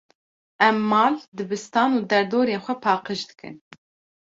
Em 0.67 0.77
mal, 0.91 1.15
dibistan 1.37 1.89
û 1.97 1.99
derdorên 2.11 2.61
xwe 2.65 2.75
paqij 2.85 3.21
dikin. 3.29 3.55